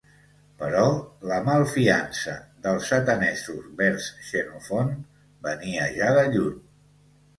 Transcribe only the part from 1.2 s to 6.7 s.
la malfiança dels atenesos vers Xenofont venia ja de lluny